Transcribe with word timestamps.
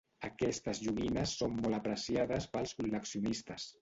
Aquestes 0.27 0.79
joguines 0.85 1.33
són 1.41 1.53
molt 1.59 1.79
apreciades 1.81 2.49
pels 2.57 2.75
col·leccionistes. 2.81 3.69